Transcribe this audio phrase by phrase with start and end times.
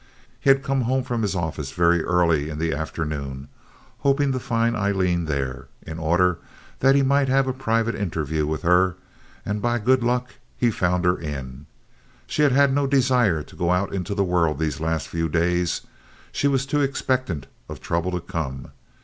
[0.39, 3.49] He had come home from his office very early in the afternoon,
[3.99, 6.39] hoping to find Aileen there, in order
[6.79, 8.95] that he might have a private interview with her,
[9.45, 10.31] and by good luck
[10.71, 11.67] found her in.
[12.25, 16.47] She had had no desire to go out into the world these last few days—she
[16.47, 18.71] was too expectant of trouble to come.